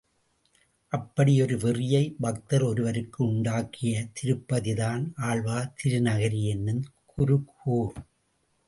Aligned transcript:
அப்படி 0.93 1.41
ஒரு 1.41 1.55
வெறியை 1.57 2.15
பக்தர் 2.19 2.63
ஒருவருக்கு 2.63 3.19
உண்டாகிய 3.25 4.07
திருப்பதி 4.13 4.73
தான் 4.73 5.13
ஆழ்வார் 5.15 5.73
திருநகரி 5.83 6.43
என்னும் 6.47 6.83
குருகூர். 7.11 7.95